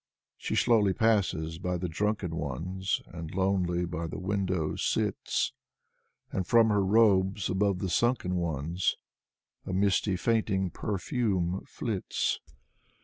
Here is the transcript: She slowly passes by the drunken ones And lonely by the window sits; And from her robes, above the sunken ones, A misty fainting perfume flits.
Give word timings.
She 0.35 0.55
slowly 0.55 0.93
passes 0.95 1.59
by 1.59 1.77
the 1.77 1.87
drunken 1.87 2.35
ones 2.35 3.03
And 3.05 3.35
lonely 3.35 3.85
by 3.85 4.07
the 4.07 4.17
window 4.17 4.75
sits; 4.75 5.53
And 6.31 6.47
from 6.47 6.69
her 6.69 6.83
robes, 6.83 7.51
above 7.51 7.77
the 7.77 7.87
sunken 7.91 8.33
ones, 8.37 8.95
A 9.67 9.73
misty 9.73 10.15
fainting 10.15 10.71
perfume 10.71 11.63
flits. 11.67 12.39